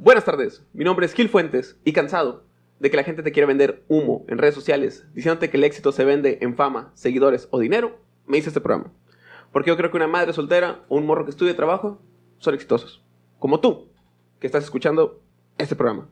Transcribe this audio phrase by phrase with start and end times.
[0.00, 2.44] Buenas tardes, mi nombre es Gil Fuentes y cansado
[2.78, 5.90] de que la gente te quiera vender humo en redes sociales, diciéndote que el éxito
[5.90, 8.92] se vende en fama, seguidores o dinero, me hice este programa.
[9.52, 12.00] Porque yo creo que una madre soltera o un morro que estudie trabajo
[12.38, 13.02] son exitosos.
[13.40, 13.88] Como tú,
[14.38, 15.20] que estás escuchando
[15.58, 16.08] este programa.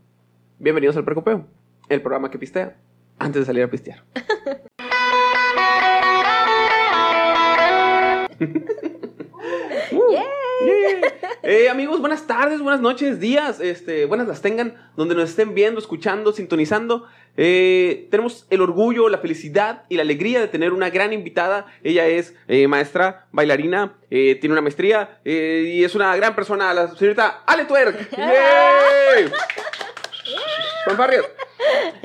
[0.58, 1.46] Bienvenidos al Precopeo,
[1.88, 2.80] el programa que pistea
[3.20, 4.02] antes de salir a pistear.
[9.92, 11.10] Yeah.
[11.42, 15.78] Eh, amigos, buenas tardes, buenas noches, días, este, buenas las tengan, donde nos estén viendo,
[15.78, 17.06] escuchando, sintonizando.
[17.36, 21.66] Eh, tenemos el orgullo, la felicidad y la alegría de tener una gran invitada.
[21.84, 26.72] Ella es eh, maestra, bailarina, eh, tiene una maestría eh, y es una gran persona,
[26.74, 28.10] la señorita Ale Twerk.
[28.16, 29.30] ¡Yay!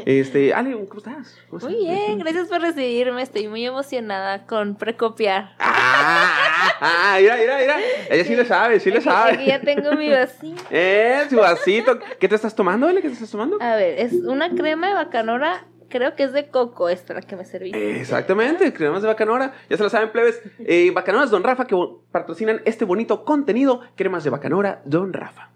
[0.06, 1.38] Este, Ale, ¿cómo estás?
[1.50, 1.72] ¿Cómo estás?
[1.72, 3.22] Muy bien, gracias por recibirme.
[3.22, 5.56] Estoy muy emocionada con precopiar.
[5.60, 6.34] Ah,
[6.80, 7.76] ah, mira, mira, mira.
[8.10, 9.32] Ella sí le sabe, sí le Aquí- sabe.
[9.34, 10.62] aquí ya tengo mi vasito.
[10.72, 12.00] Eh, su vasito.
[12.20, 13.02] ¿Qué te estás tomando, Ale?
[13.02, 13.58] ¿Qué te estás tomando?
[13.62, 15.66] A ver, es una crema de bacanora.
[15.90, 17.72] Creo que es de coco esta la que me serví.
[17.76, 19.54] Exactamente, cremas de Bacanora.
[19.70, 20.42] Ya se lo saben, plebes.
[20.60, 21.76] Eh, Bacanoras Don Rafa que
[22.14, 23.82] patrocinan este bonito contenido.
[23.98, 25.50] Cremas de Bacanora Don Rafa.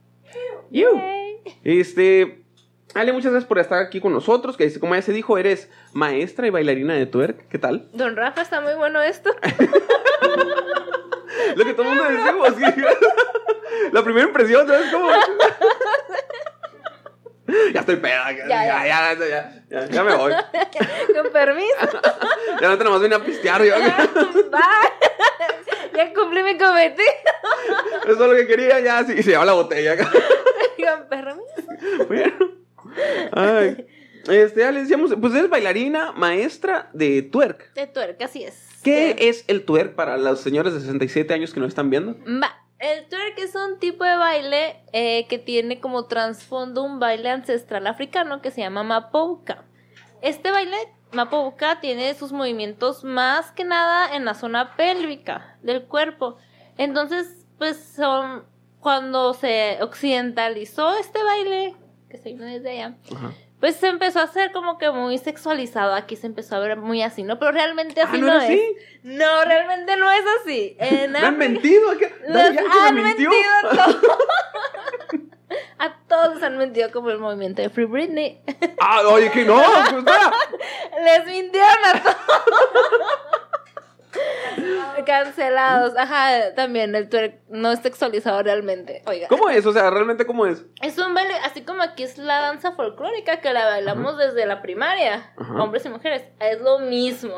[0.71, 0.89] You.
[1.63, 2.44] Este.
[2.93, 4.55] Ale, muchas gracias por estar aquí con nosotros.
[4.55, 7.49] Que como ya se dijo, eres maestra y bailarina de twerk.
[7.49, 7.89] ¿Qué tal?
[7.93, 9.31] Don Rafa, está muy bueno esto.
[11.55, 12.49] Lo que todo el mundo decimos.
[13.91, 15.09] La primera impresión, ¿sabes cómo?
[17.73, 18.31] Ya estoy peda.
[18.31, 19.13] Ya, ya,
[19.69, 20.33] Ya, ya, me voy.
[21.13, 22.01] con permiso.
[22.59, 23.63] Ya no tenemos vine a pistear.
[23.63, 23.75] Yo.
[25.93, 27.07] Ya cumplí mi cometido.
[28.03, 28.79] Eso es lo que quería.
[28.79, 29.95] Ya, sí, se lleva la botella.
[29.95, 31.45] Con permiso.
[32.07, 32.64] Bueno.
[33.31, 33.85] Ay.
[34.27, 37.73] Este, ya le decíamos, pues eres bailarina, maestra de twerk.
[37.73, 38.69] De tuerca, así es.
[38.83, 42.15] ¿Qué es el twerk para los señores de 67 años que nos están viendo?
[42.25, 42.61] Va.
[42.79, 47.87] El twerk es un tipo de baile eh, que tiene como trasfondo un baile ancestral
[47.87, 49.63] africano que se llama mapouka.
[50.21, 50.77] Este baile,
[51.13, 56.37] mapouka, tiene sus movimientos más que nada en la zona pélvica del cuerpo.
[56.77, 58.43] Entonces, pues son
[58.81, 61.75] cuando se occidentalizó este baile,
[62.21, 63.31] que desde allá, Ajá.
[63.59, 65.93] pues se empezó a hacer como que muy sexualizado.
[65.93, 67.39] Aquí se empezó a ver muy así, ¿no?
[67.39, 68.43] Pero realmente así Ah, ¿no no, es.
[68.43, 68.75] así?
[69.03, 70.75] No, realmente no es así.
[70.79, 71.93] En ¿Me han mentido?
[72.27, 72.43] Los
[72.87, 73.31] han mentido
[73.63, 73.97] a todos.
[75.79, 78.41] a todos han mentido como el movimiento de Free Britney.
[78.79, 80.03] Ah, oye, que no, pues.
[81.03, 82.15] Les mintieron a todos.
[85.05, 85.93] Cancelados.
[85.97, 89.01] Ajá, también el twerk no es sexualizado realmente.
[89.05, 89.27] Oiga.
[89.27, 89.65] ¿Cómo es?
[89.65, 90.65] O sea, ¿realmente cómo es?
[90.81, 94.61] Es un baile, así como aquí es la danza folclórica que la bailamos desde la
[94.61, 95.61] primaria, Ajá.
[95.63, 96.23] hombres y mujeres.
[96.39, 97.35] Es lo mismo.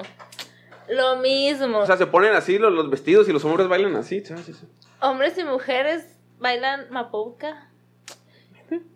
[0.89, 1.79] Lo mismo.
[1.79, 4.21] O sea, se ponen así los, los vestidos y los hombres bailan así.
[4.21, 4.67] Sí, sí, sí.
[5.01, 6.05] hombres y mujeres
[6.39, 7.69] bailan mapouka.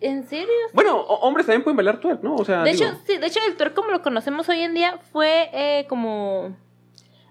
[0.02, 0.52] ¿En serio?
[0.74, 2.36] Bueno, hombres también pueden bailar twerk, ¿no?
[2.36, 4.74] O sea, De digo, hecho, sí, de hecho el twerk como lo conocemos hoy en
[4.74, 6.58] día fue eh, como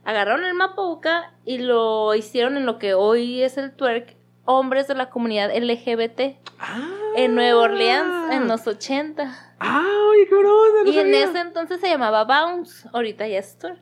[0.05, 4.94] agarraron el mapouka y lo hicieron en lo que hoy es el twerk hombres de
[4.94, 6.88] la comunidad LGBT Ah.
[7.16, 9.55] en Nueva Orleans en los 80.
[9.61, 13.59] Ah, oye, qué broma, no y en ese entonces se llamaba Bounce, ahorita ya es
[13.59, 13.78] twerk.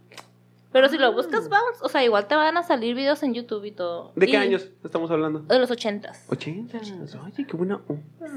[0.70, 3.64] Pero si lo buscas Bounce, o sea, igual te van a salir videos en YouTube
[3.64, 4.12] y todo.
[4.16, 5.38] ¿De qué Y- años estamos hablando?
[5.40, 6.26] De los 80s.
[6.28, 6.78] 80.
[7.24, 7.80] Oye, qué buena.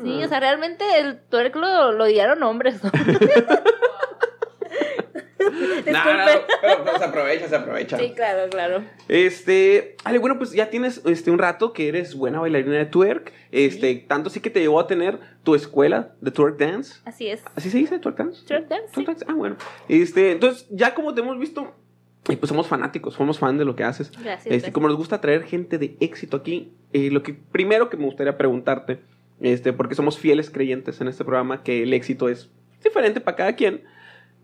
[0.03, 2.81] Sí, o sea, realmente el twerk lo, lo dieron hombres.
[2.83, 2.89] ¿no?
[5.91, 6.55] No, no, no, Disculpe.
[6.61, 7.97] pero, pero se aprovecha, se aprovecha.
[7.97, 8.83] Sí, claro, claro.
[9.07, 13.31] Este, Ale, bueno, pues ya tienes este, un rato que eres buena bailarina de twerk.
[13.51, 17.01] Este, tanto sí que te llevó a tener tu escuela de twerk dance.
[17.05, 17.41] Así es.
[17.55, 18.45] ¿Así se dice, twerk dance?
[18.45, 18.93] Twerk dance, sí.
[18.93, 19.55] Twerk dance, Ah, bueno.
[19.87, 21.73] Este, entonces, ya como te hemos visto,
[22.29, 24.11] eh, pues somos fanáticos, somos fan de lo que haces.
[24.11, 24.37] Gracias.
[24.39, 24.73] Este, gracias.
[24.73, 28.37] como nos gusta traer gente de éxito aquí, eh, lo que primero que me gustaría
[28.37, 28.99] preguntarte,
[29.41, 32.49] este, porque somos fieles creyentes en este programa, que el éxito es
[32.83, 33.83] diferente para cada quien.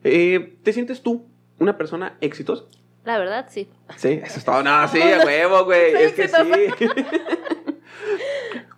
[0.04, 1.26] Eh, ¿Te sientes tú
[1.60, 2.64] una persona exitosa?
[3.06, 3.70] La verdad, sí.
[3.96, 4.62] Sí, eso es todo.
[4.64, 5.94] No, sí, a huevo, güey.
[5.96, 6.36] Es que sí.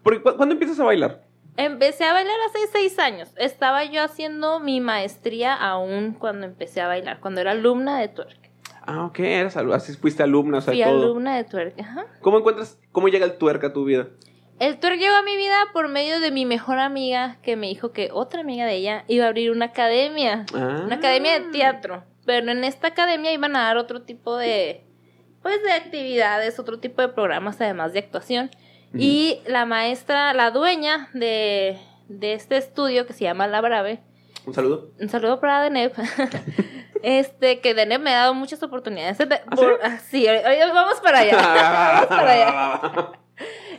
[0.04, 1.24] Porque, ¿cu- ¿Cuándo empiezas a bailar?
[1.58, 3.30] Empecé a bailar hace seis años.
[3.38, 8.50] Estaba yo haciendo mi maestría aún cuando empecé a bailar, cuando era alumna de twerk.
[8.86, 11.04] Ah, ok, eras así fuiste alumna, o sea, Fui todo.
[11.04, 11.80] alumna de twerk.
[11.80, 12.06] Ajá.
[12.22, 14.08] ¿Cómo encuentras, cómo llega el tuerca a tu vida?
[14.60, 17.92] El twerk llegó a mi vida por medio de mi mejor amiga que me dijo
[17.92, 20.46] que otra amiga de ella iba a abrir una academia.
[20.54, 20.82] Ah.
[20.86, 22.04] Una academia de teatro.
[22.26, 24.84] Pero en esta academia iban a dar otro tipo de,
[25.42, 28.52] pues, de actividades, otro tipo de programas además de actuación.
[28.94, 31.78] Y la maestra, la dueña de,
[32.08, 34.00] de este estudio que se llama La Brave,
[34.48, 34.92] Un saludo.
[35.00, 35.94] un saludo para Deneb.
[37.04, 39.18] este, que Deneb me ha dado muchas oportunidades.
[39.20, 41.38] De- ¿Ah, por- ah, sí, oye, oye, vamos para allá.
[41.94, 43.12] vamos para allá.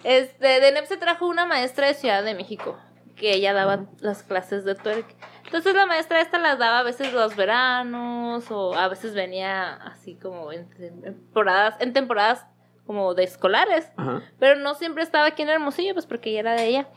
[0.05, 2.79] Este, Deneb se trajo una maestra de Ciudad de México
[3.21, 5.15] que ella daba las clases de twerk.
[5.45, 10.15] Entonces la maestra esta las daba a veces los veranos o a veces venía así
[10.17, 10.71] como en
[11.03, 12.47] temporadas, en temporadas
[12.87, 13.91] como de escolares.
[13.97, 14.23] Ajá.
[14.39, 16.89] Pero no siempre estaba aquí en Hermosillo, pues porque ella era de ella.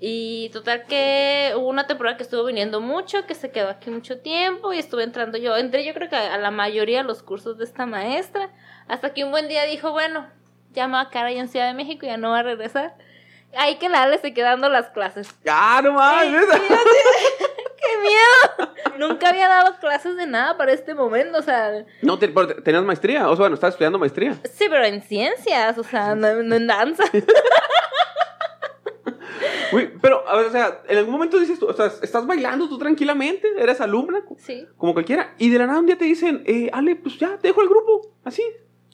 [0.00, 4.20] Y total que hubo una temporada que estuvo viniendo mucho, que se quedó aquí mucho
[4.20, 5.56] tiempo y estuve entrando yo.
[5.56, 8.50] Entré yo creo que a la mayoría de los cursos de esta maestra.
[8.86, 10.28] Hasta que un buen día dijo, bueno,
[10.72, 12.42] ya me va a quedar ahí en Ciudad de México y ya no va a
[12.42, 12.94] regresar.
[13.56, 15.28] Hay que la le se quedando las clases.
[15.48, 16.44] ¡Ah, no mames!
[17.78, 18.74] ¡Qué miedo!
[18.98, 21.84] Nunca había dado clases de nada para este momento, o sea...
[22.02, 23.28] No, te- pero tenías maestría.
[23.30, 24.34] O sea, bueno, estabas estudiando maestría.
[24.44, 27.04] Sí, pero en ciencias, o sea, no, no en danza.
[29.72, 33.48] Uy, pero, o sea, en algún momento dices tú, o sea, estás bailando tú tranquilamente,
[33.58, 36.96] eres alumna, Sí, como cualquiera, y de la nada un día te dicen, eh, Ale,
[36.96, 38.42] pues ya, te dejo el grupo, así,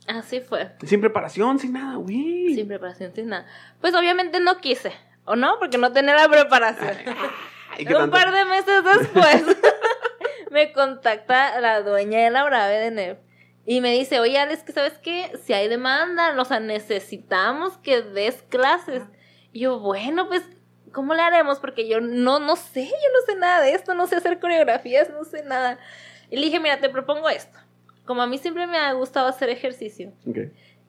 [0.06, 0.72] así fue.
[0.84, 2.54] sin preparación, sin nada, güey.
[2.54, 3.46] Sin preparación, sin nada.
[3.80, 4.92] Pues obviamente no quise,
[5.24, 5.58] ¿o no?
[5.58, 6.96] Porque no tenía la preparación.
[7.70, 9.56] Ay, Un par de meses después
[10.50, 13.18] me contacta la dueña de la Brave de
[13.66, 18.02] y me dice, oye Alex, que sabes qué, si hay demanda, o sea, necesitamos que
[18.02, 19.02] des clases.
[19.52, 20.42] Y yo, bueno, pues,
[20.92, 21.60] ¿cómo le haremos?
[21.60, 25.08] Porque yo no, no sé, yo no sé nada de esto, no sé hacer coreografías,
[25.08, 25.78] no sé nada.
[26.30, 27.58] Y le dije, mira, te propongo esto.
[28.04, 30.38] Como a mí siempre me ha gustado hacer ejercicio, Ok.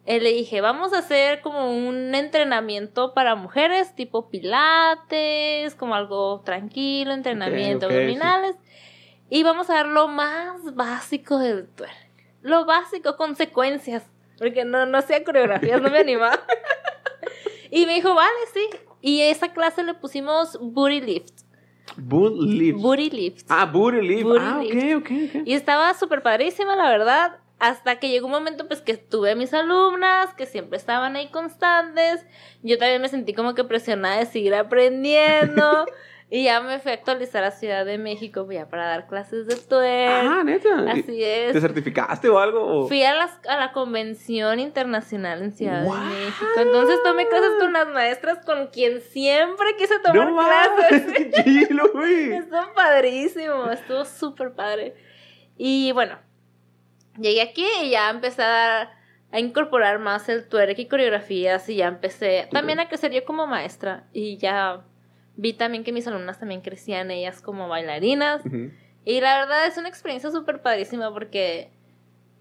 [0.06, 6.42] eh, le dije, vamos a hacer como un entrenamiento para mujeres, tipo pilates, como algo
[6.46, 8.56] tranquilo, entrenamiento Ok, ok, abdominales.
[9.30, 11.94] Y vamos a dar lo más básico del twerk.
[12.42, 14.04] Lo básico, consecuencias.
[14.38, 16.40] Porque no, no hacía coreografías, no me animaba.
[17.72, 18.68] y me dijo, vale, sí.
[19.02, 21.45] Y esa clase le pusimos booty lift.
[21.98, 22.80] Boot lift.
[22.80, 23.46] Booty lift.
[23.50, 24.24] Ah, booty lift.
[24.24, 24.76] Booty ah, lift.
[24.76, 25.48] ok, ok, ok.
[25.48, 27.40] Y estaba súper padrísima, la verdad.
[27.58, 31.30] Hasta que llegó un momento, pues, que tuve a mis alumnas, que siempre estaban ahí
[31.30, 32.26] constantes.
[32.64, 35.86] Yo también me sentí como que presionada de seguir aprendiendo.
[36.30, 39.56] y ya me fui a actualizar a Ciudad de México, ya para dar clases de
[39.56, 40.26] twerk.
[40.26, 40.90] Ah, neta.
[40.92, 41.62] Así ¿Te es.
[41.62, 42.66] certificaste o algo?
[42.66, 46.00] o- Fui a, las- a la convención internacional en Ciudad What?
[46.00, 46.46] de México.
[46.58, 51.06] Entonces tomé clases con las maestras con quien siempre quise tomar No clases.
[51.08, 52.34] mames, qué chilo, güey.
[52.34, 54.96] Estuvo padrísimo, estuvo súper padre.
[55.58, 56.18] Y bueno,
[57.20, 58.90] llegué aquí y ya empecé a, dar-
[59.32, 63.46] a incorporar más el twerk y coreografías y ya empecé también a crecer yo como
[63.48, 64.84] maestra y ya
[65.38, 68.42] vi también que mis alumnas también crecían ellas como bailarinas
[69.06, 71.70] y la verdad es una experiencia súper padrísima porque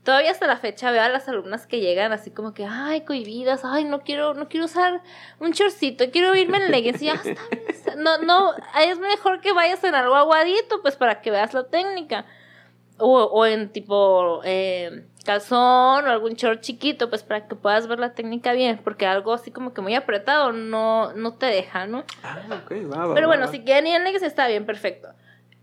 [0.03, 3.63] todavía hasta la fecha veo a las alumnas que llegan así como que, ay, cohibidas,
[3.65, 5.01] ay, no quiero, no quiero usar
[5.41, 7.01] un chorcito, quiero irme en leggings.
[7.03, 8.53] Y ya está bien, está- no, no,
[8.83, 12.27] es mejor que vayas en algo aguadito, pues para que veas la técnica.
[12.99, 17.99] O, o en tipo eh, calzón o algún short chiquito, pues para que puedas ver
[17.99, 22.05] la técnica bien, porque algo así como que muy apretado no, no te deja, ¿no?
[22.23, 23.15] Ah, ok, va, va.
[23.15, 23.51] Pero bueno, va.
[23.53, 25.09] si quieren ir en leggings está bien, perfecto.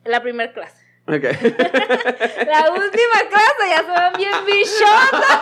[0.04, 0.86] La primera clase.
[1.08, 1.14] Ok.
[2.48, 5.40] La última clase ya se van bien bichotas.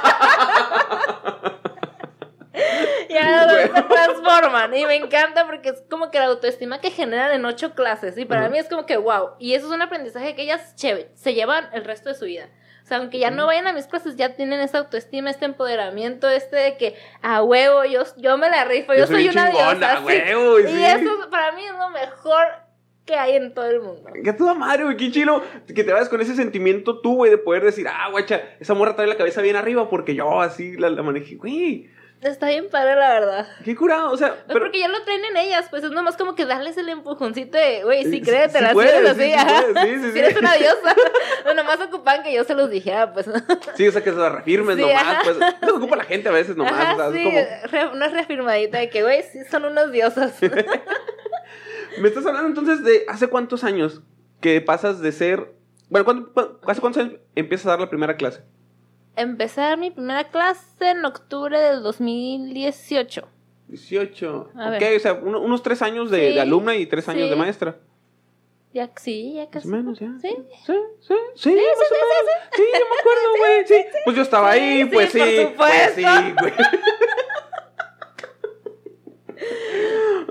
[3.10, 4.74] ya se transforman.
[4.76, 8.18] Y me encanta porque es como que la autoestima que generan en ocho clases.
[8.18, 8.52] Y para Ujú.
[8.52, 9.32] mí es como que wow.
[9.40, 12.48] Y eso es un aprendizaje que ellas che- se llevan el resto de su vida.
[12.90, 16.56] Sea, aunque ya no vayan a mis clases, ya tienen esa autoestima, este empoderamiento, este
[16.56, 19.74] de que a huevo, yo, yo me la rifo, yo, Yo soy soy una chingona,
[19.76, 19.98] diosa.
[20.00, 20.04] sí.
[20.06, 22.48] huevo, Y eso para mí es lo mejor
[23.06, 24.10] que hay en todo el mundo.
[24.24, 25.44] Que toda madre, güey, qué chilo.
[25.68, 28.96] Que te vayas con ese sentimiento tú, güey, de poder decir, ah, guacha, esa morra
[28.96, 31.36] trae la cabeza bien arriba porque yo así la, la manejé.
[31.36, 31.90] Güey,
[32.22, 33.48] Está bien padre, la verdad.
[33.64, 34.12] qué curado.
[34.12, 34.60] O sea, Es pero.
[34.60, 37.84] porque ya lo traen en ellas, pues es nomás como que darles el empujoncito de,
[37.86, 39.62] güey, sí, puedes, eres sí, así, sí ajá.
[39.84, 40.20] sí, sí, sí.
[40.20, 40.96] eres una diosa.
[41.50, 43.26] o nomás ocupan que yo se los dijera, pues.
[43.76, 45.02] Sí, o sea, que se la reafirmes Sí, nomás.
[45.02, 45.22] ajá.
[45.24, 46.74] Pues, eso ocupa la gente a veces nomás.
[46.74, 47.24] Ajá, o sea, es sí,
[47.72, 50.34] como- una reafirmadita de que, güey, sí son unas diosas.
[52.02, 54.02] Me estás hablando entonces de hace cuántos años
[54.42, 55.54] que pasas de ser.
[55.90, 58.42] Bueno, ¿cuándo- cu- ¿hace cuántos años empiezas a dar la primera clase?
[59.20, 63.28] Empecé a dar mi primera clase en octubre del 2018.
[63.68, 64.52] 18.
[64.56, 64.98] A ok, ver.
[64.98, 67.30] o sea, uno- unos tres años de, Sí, de alumna y tres años sí.
[67.30, 67.78] de maestra.
[68.74, 69.68] Ya, sí, ya Más casi.
[69.68, 70.08] o menos, ya.
[70.22, 70.30] Sí.
[70.30, 70.36] Sí,
[71.02, 71.78] sí, sí, más o menos.
[72.56, 73.64] Sí, yo me acuerdo, güey.
[73.68, 75.20] Sí, pues yo estaba Sí, ahí, sí, pues sí.
[75.20, 76.04] por Pues sí,
[76.40, 76.54] güey.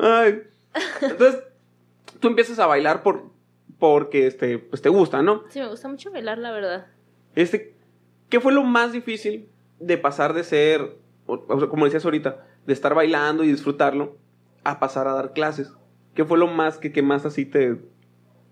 [0.01, 0.43] Ay.
[1.03, 1.43] Entonces,
[2.21, 3.25] tú empiezas a bailar por
[3.79, 5.45] porque este pues te gusta, ¿no?
[5.51, 6.87] Sí, me gusta mucho bailar, la verdad.
[7.35, 7.75] Este
[8.29, 9.49] ¿qué fue lo más difícil
[9.81, 14.17] de pasar de ser o- o sea, como decías ahorita, de estar bailando y disfrutarlo
[14.65, 15.73] a pasar a dar clases?
[16.15, 17.77] ¿Qué fue lo más que, que más así te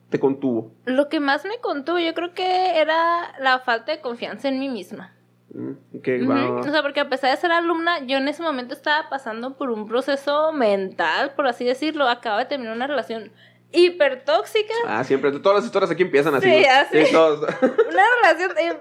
[0.08, 0.72] te contuvo?
[0.84, 4.68] Lo que más me contó, yo creo que era la falta de confianza en mí
[4.68, 5.12] misma.
[5.52, 6.30] Mm, que Ujú.
[6.30, 9.56] va- O sea, porque a pesar de ser alumna, yo en ese momento estaba pasando
[9.56, 12.06] por un proceso mental, por así decirlo.
[12.08, 13.32] Acabo de terminar una relación
[13.72, 14.74] hipertóxica.
[14.86, 15.32] Ah, siempre.
[15.40, 16.48] Todas las historias aquí empiezan así.
[16.50, 17.04] Sí, así.
[17.06, 17.40] Sí, todos.
[17.40, 18.76] Una relación.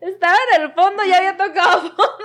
[0.00, 2.24] Estaba en el fondo, ya había tocado fondo.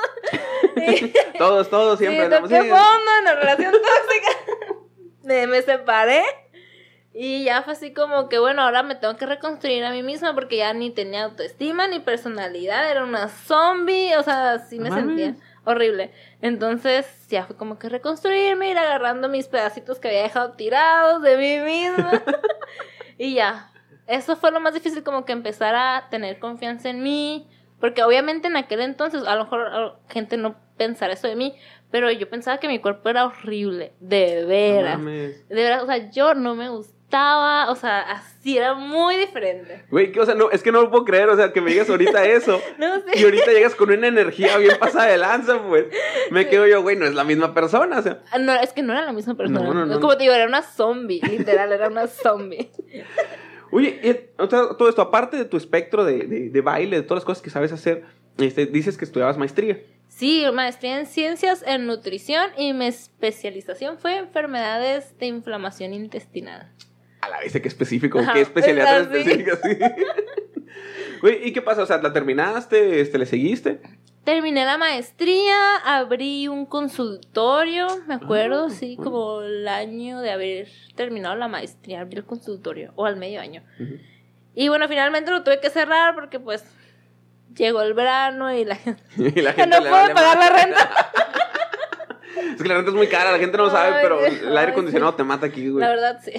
[0.77, 2.25] Y- todos, todos siempre.
[2.25, 2.70] sí, toqué sí.
[2.70, 4.75] fondo en la relación tóxica.
[5.24, 6.24] me, me separé.
[7.13, 10.36] Y ya fue así como que, bueno, ahora me tengo que reconstruir a mí misma
[10.36, 15.05] porque ya ni tenía autoestima ni personalidad, era una zombie, o sea, así me mames.
[15.05, 16.12] sentía horrible.
[16.41, 21.38] Entonces ya fue como que reconstruirme, ir agarrando mis pedacitos que había dejado tirados de
[21.38, 22.22] mí misma.
[23.17, 23.72] y ya,
[24.08, 27.48] eso fue lo más difícil, como que empezar a tener confianza en mí,
[27.86, 31.56] porque obviamente en aquel entonces, a lo mejor a- gente no pensara eso de mí,
[31.92, 34.98] pero yo pensaba que mi cuerpo era horrible, de No veras.
[34.98, 35.48] mames.
[35.48, 39.86] De verdad, o sea, yo no me gustaba, o sea, así era muy diferente.
[39.89, 41.72] Güey, que, o sea, no, es que no lo puedo creer, o sea, que me
[41.72, 42.60] digas ahorita eso.
[42.77, 43.20] No sé.
[43.20, 45.86] Y ahorita llegas con una energía bien pasada de lanza, pues.
[46.32, 48.20] Me quedo yo, güey, no es la misma persona, o sea.
[48.32, 49.62] Ah, No, es que no era la misma persona.
[49.62, 50.00] No, no, no.
[50.01, 52.72] Como te digo, era una zombie, literal, era una zombie.
[53.72, 57.03] Oye, y, o sea, todo esto, aparte de tu espectro de, de, de baile, de
[57.03, 58.03] todas las cosas que sabes hacer,
[58.38, 59.81] este, dices que estudiabas maestría.
[60.07, 66.72] Sí, maestría en ciencias en nutrición y mi especialización fue enfermedades de inflamación intestinal.
[67.22, 69.77] A la vez, qué específico, qué especialidad es específica, sí.
[71.43, 71.84] ¿y qué pasa?
[71.84, 73.01] O sea, ¿la terminaste?
[73.01, 73.79] Este, ¿Le seguiste?
[74.25, 79.12] Terminé la maestría, abrí un consultorio, me acuerdo, Ah, sí, bueno.
[79.12, 83.62] como el año de haber terminado la maestría, abrí el consultorio, o al medio año.
[84.55, 86.65] Y bueno, finalmente lo tuve que cerrar porque pues
[87.55, 89.03] llegó el verano y la gente...
[89.17, 91.12] Y la no puedo vale pagar la renta.
[92.55, 94.58] Es que la renta es muy cara, la gente no lo sabe, Ay, pero el
[94.58, 95.17] aire acondicionado sí.
[95.17, 95.82] te mata aquí, güey.
[95.82, 96.32] La verdad, sí.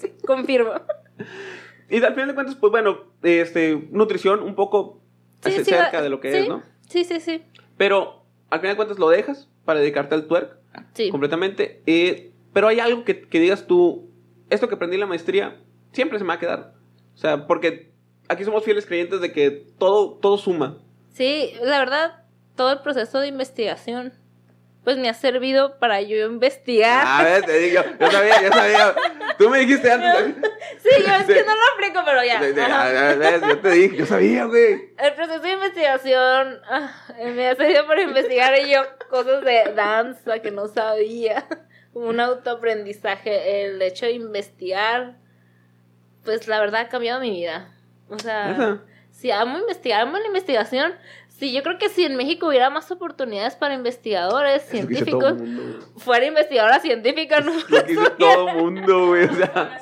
[0.00, 0.72] Sí, confirmo.
[1.90, 5.02] Y al final de cuentas, pues bueno, este, nutrición un poco
[5.44, 6.62] Sí, sí, cerca va- de lo que es, ¿no?
[6.88, 7.42] Sí, sí, sí.
[7.76, 10.56] Pero al final de cuentas lo dejas para dedicarte al twerk
[10.94, 11.10] Sí.
[11.10, 11.82] completamente.
[11.86, 14.10] eh, pero hay algo que, que digas tú,
[14.50, 15.60] esto que aprendí en la maestría
[15.92, 16.74] siempre se me va a quedar.
[17.14, 17.92] O sea, porque
[18.28, 20.78] aquí somos fieles creyentes de que todo, todo suma.
[21.12, 22.24] Sí, la verdad,
[22.56, 24.12] todo el proceso de investigación,
[24.84, 27.04] pues me ha servido para yo investigar.
[27.06, 28.94] A ver, te digo, yo sabía, yo sabía.
[29.38, 30.34] Tú me dijiste antes.
[30.96, 32.40] sí, yo es que no lo aplico, pero ya.
[32.40, 34.94] De- de- yo te dije, yo sabía, güey.
[34.98, 36.92] El proceso de investigación ah,
[37.24, 38.80] me ha servido para investigar y yo
[39.10, 41.46] cosas de danza que no sabía.
[41.92, 43.64] Como un autoaprendizaje.
[43.64, 45.16] El hecho de investigar,
[46.24, 47.74] pues la verdad ha cambiado mi vida.
[48.10, 48.78] O sea,
[49.10, 50.94] si amo investigar, amo la investigación.
[51.38, 55.34] Sí, yo creo que si en México hubiera más oportunidades para investigadores científicos,
[55.96, 57.52] fuera investigadora científica, no.
[57.54, 59.26] Lo que dice todo el mundo, güey.
[59.26, 59.78] O sea,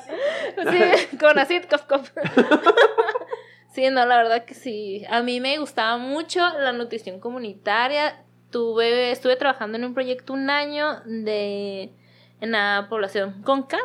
[0.70, 2.10] Sí, con así, cof, cof.
[3.72, 5.04] Sí, no, la verdad que sí.
[5.10, 8.22] A mí me gustaba mucho la nutrición comunitaria.
[8.50, 11.92] Tuve, estuve trabajando en un proyecto un año de
[12.40, 13.80] en la población Concac,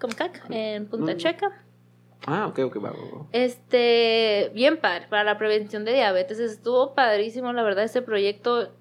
[0.00, 1.16] Concac en Punta Mm.
[1.18, 1.64] Checa.
[2.26, 3.26] Ah, ok, ok, va, va, va.
[3.32, 6.38] Este, bien padre, para la prevención de diabetes.
[6.38, 8.72] Estuvo padrísimo, la verdad, ese proyecto.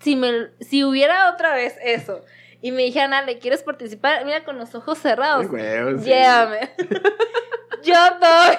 [0.00, 2.22] Si, me, si hubiera otra vez eso
[2.60, 4.24] y me dijeran, Ale, ¿quieres participar?
[4.24, 5.48] Mira, con los ojos cerrados.
[5.48, 6.04] Güey, sí.
[6.04, 6.70] Llévame.
[7.82, 8.56] Yo doy.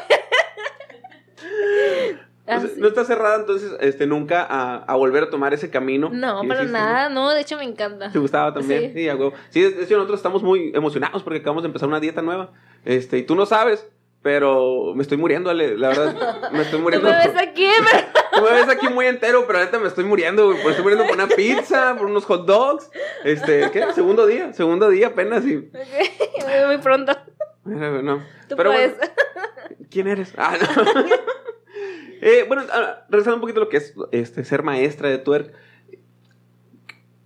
[2.48, 2.74] O sea, Así.
[2.78, 6.10] no está cerrada entonces este, nunca a, a volver a tomar ese camino.
[6.14, 8.10] No, para nada, no, de hecho me encanta.
[8.10, 8.94] ¿Te gustaba también?
[8.94, 9.00] Sí.
[9.02, 9.34] Sí, a huevo.
[9.50, 12.54] Sí, de hecho nosotros estamos muy emocionados porque acabamos de empezar una dieta nueva.
[12.86, 13.86] Este, y tú no sabes,
[14.22, 16.50] pero me estoy muriendo, Ale, la verdad.
[16.54, 17.10] Me estoy Tú muriendo.
[17.10, 18.06] me ves aquí, pero...
[18.32, 20.58] Tú me ves aquí muy entero, pero ahorita me estoy muriendo, güey.
[20.64, 22.90] Pues estoy muriendo por una pizza, por unos hot dogs.
[23.26, 23.92] Este, ¿qué?
[23.94, 25.58] Segundo día, segundo día apenas y...
[25.58, 27.12] Ok, Muy pronto.
[27.66, 28.24] Mira, no.
[28.48, 28.98] Tú Pero puedes.
[28.98, 29.14] bueno,
[29.92, 30.34] ¿quién eres?
[30.38, 31.04] Ah, no.
[32.22, 35.54] Eh, bueno, ah, regresando un poquito a lo que es este, ser maestra de twerk.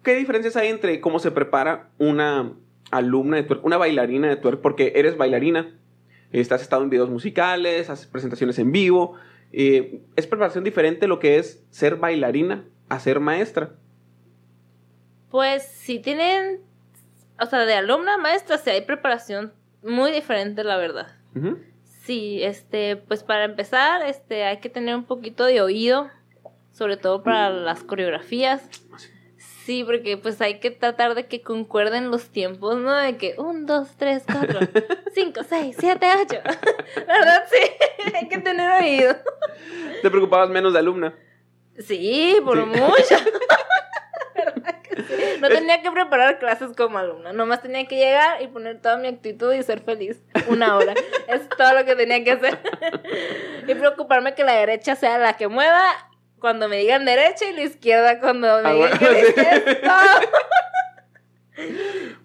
[0.03, 2.53] ¿Qué diferencias hay entre cómo se prepara una
[2.89, 4.62] alumna de twerk, una bailarina de twerk?
[4.62, 5.77] Porque eres bailarina,
[6.31, 9.15] este, has estado en videos musicales, haces presentaciones en vivo.
[9.51, 13.75] eh, ¿Es preparación diferente lo que es ser bailarina a ser maestra?
[15.29, 16.60] Pues si tienen,
[17.39, 21.07] o sea, de alumna a maestra, sí hay preparación muy diferente, la verdad.
[22.03, 26.10] Sí, este, pues para empezar, este, hay que tener un poquito de oído,
[26.74, 28.63] sobre todo para las coreografías.
[29.38, 32.91] Sí, porque pues hay que tratar de que concuerden los tiempos, ¿no?
[32.93, 34.60] De que un, dos, tres, cuatro,
[35.13, 36.38] cinco, seis, siete, ocho.
[37.05, 39.15] La verdad, sí, hay que tener oído.
[40.01, 41.13] ¿Te preocupabas menos de alumna?
[41.77, 42.65] Sí, por Sí.
[42.65, 43.15] mucho.
[45.41, 49.08] No tenía que preparar clases como alumna, nomás tenía que llegar y poner toda mi
[49.08, 50.94] actitud y ser feliz una hora.
[51.27, 52.60] es todo lo que tenía que hacer.
[53.68, 55.82] y preocuparme que la derecha sea la que mueva
[56.39, 59.27] cuando me digan derecha y la izquierda cuando me Ah, digan bueno, que la sí.
[59.27, 60.22] izquierda.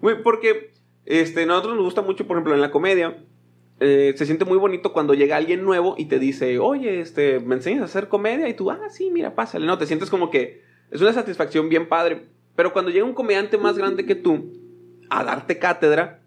[0.01, 0.71] Güey, porque
[1.05, 3.17] este, nosotros nos gusta mucho, por ejemplo, en la comedia.
[3.79, 7.55] eh, se siente muy bonito cuando llega alguien nuevo y te dice, oye, este, ¿me
[7.55, 8.47] enseñas a hacer comedia?
[8.49, 9.65] Y tú, ah, sí, mira, pásale.
[9.67, 12.27] No, te sientes como que es una satisfacción bien padre.
[12.55, 14.53] Pero cuando llega un comediante más grande que tú
[15.09, 16.21] a darte cátedra,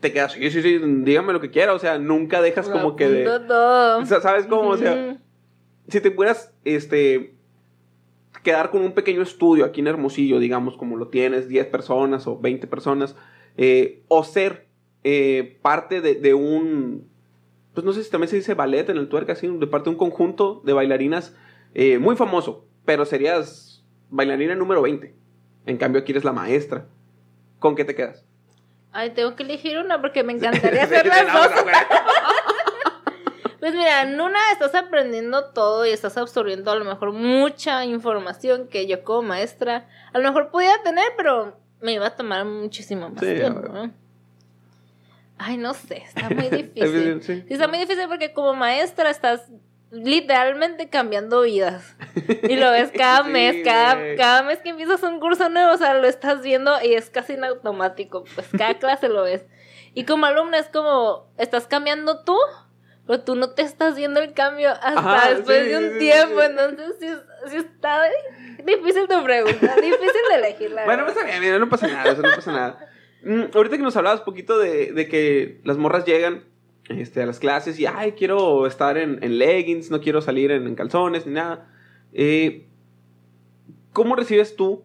[0.00, 1.74] te quedas, sí, sí, sí, dígame lo que quiera.
[1.74, 3.26] O sea, nunca dejas como que de...
[3.26, 3.98] Apunto todo.
[3.98, 4.70] O sea, ¿Sabes cómo?
[4.70, 5.18] O sea,
[5.88, 7.34] si te pudieras este,
[8.42, 12.38] quedar con un pequeño estudio aquí en Hermosillo, digamos, como lo tienes, 10 personas o
[12.38, 13.16] 20 personas,
[13.56, 14.66] eh, o ser
[15.04, 17.08] eh, parte de, de un,
[17.74, 19.90] pues no sé si también se dice ballet en el tuerca, así, de parte de
[19.90, 21.36] un conjunto de bailarinas
[21.74, 23.69] eh, muy famoso, pero serías
[24.10, 25.14] bailarina número 20.
[25.66, 26.86] En cambio, aquí eres la maestra.
[27.58, 28.24] ¿Con qué te quedas?
[28.92, 31.48] Ay, tengo que elegir una porque me encantaría hacer las dos.
[33.60, 38.68] Pues mira, en una estás aprendiendo todo y estás absorbiendo a lo mejor mucha información
[38.68, 43.10] que yo como maestra a lo mejor podía tener, pero me iba a tomar muchísimo
[43.10, 43.90] más Sí, tiempo.
[45.36, 47.22] Ay, no sé, está muy difícil.
[47.22, 49.50] Sí, está muy difícil porque como maestra estás
[49.90, 51.96] literalmente cambiando vidas.
[52.48, 55.76] Y lo ves cada Sí, mes, cada, cada mes que empiezas un curso nuevo, o
[55.78, 58.24] sea, lo estás viendo y es casi en automático.
[58.34, 59.44] Pues cada clase lo ves.
[59.94, 62.36] Y como alumna es como, estás cambiando tú,
[63.06, 65.98] pero tú no te estás viendo el cambio hasta Ajá, después sí, de un sí,
[65.98, 66.42] tiempo.
[66.42, 68.02] Entonces, sí, es- sí está
[68.64, 71.22] difícil tu pregunta, difícil de elegir la Bueno, verdad.
[71.24, 72.86] pues mira, no pasa nada, eso no pasa nada.
[73.22, 76.44] Mm, ahorita que nos hablabas poquito de, de que las morras llegan
[76.90, 80.74] este, a las clases y, ay, quiero estar en, leggings, no quiero salir en, en
[80.74, 81.68] calzones ni nada.
[82.12, 82.66] Eh,
[83.92, 84.84] ¿Cómo recibes tú,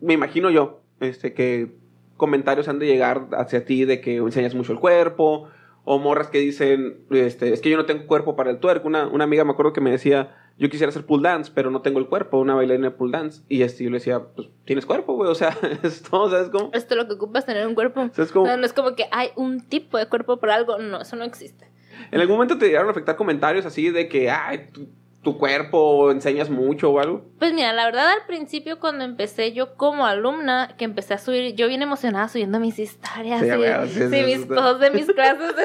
[0.00, 1.76] me imagino yo, este, que
[2.16, 5.48] comentarios han de llegar hacia ti de que enseñas mucho el cuerpo,
[5.84, 8.88] o morras que dicen, este, es que yo no tengo cuerpo para el tuerco.
[8.88, 11.82] Una, una amiga me acuerdo que me decía, yo quisiera hacer pull dance, pero no
[11.82, 13.42] tengo el cuerpo, una bailarina de pull dance.
[13.48, 16.70] Y este, yo le decía, pues, tienes cuerpo, güey, o sea, es todo, ¿sabes cómo?
[16.72, 18.08] Esto lo que ocupas es tener un cuerpo.
[18.12, 18.46] ¿Sabes cómo?
[18.46, 20.78] No, no es como que hay un tipo de cuerpo por algo.
[20.78, 21.70] No, eso no existe.
[22.10, 24.88] ¿En algún momento te llegaron a afectar comentarios así de que, ay, tu,
[25.22, 27.24] tu cuerpo enseñas mucho o algo?
[27.38, 31.54] Pues mira, la verdad al principio cuando empecé yo como alumna, que empecé a subir,
[31.56, 34.80] yo bien emocionada subiendo mis historias, Sí, y, güey, sí, sí, sí, sí, mis posts
[34.80, 35.56] de mis clases.
[35.56, 35.64] de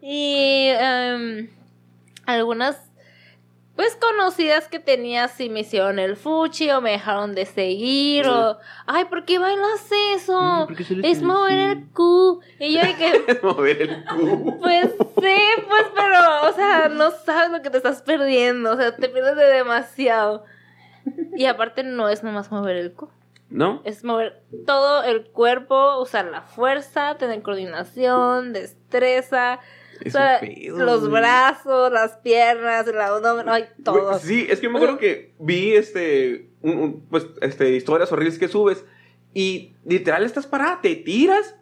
[0.02, 1.50] y em,
[2.26, 2.89] algunas,
[3.76, 8.58] pues conocidas que tenía, si me hicieron el fuchi o me dejaron de seguir o,
[8.86, 10.38] ay, ¿por qué bailas eso?
[10.40, 12.40] Mm, ¿por qué solo es mover el cu.
[12.58, 14.58] Y yo dije, Mover el cubo.
[14.58, 18.94] pues sí, pues pero, o sea, no sabes lo que te estás perdiendo, o sea,
[18.94, 20.44] te pierdes de demasiado.
[21.34, 23.08] Y aparte no es nomás mover el cu,
[23.48, 23.80] ¿No?
[23.84, 29.60] es mover todo el cuerpo, usar la fuerza, tener coordinación, destreza,
[30.06, 31.12] o sea, pedo, los güey.
[31.20, 34.18] brazos, las piernas, el abdomen, ay, todo.
[34.18, 38.38] Sí, es que yo me acuerdo que vi este, un- un, pues, este, historias horribles
[38.38, 38.84] que subes
[39.34, 41.54] y literal estás parada, te tiras,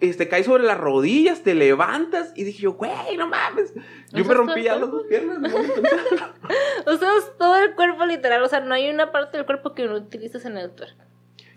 [0.00, 3.72] este, caes sobre las rodillas, te levantas y dije yo, güey, no mames.
[4.12, 5.38] Yo me rompí ya las dos piernas.
[5.38, 5.70] no mames.
[6.86, 9.94] Usas todo el cuerpo literal, o sea, no hay una parte del cuerpo que no
[9.96, 10.96] utilices en el twerk.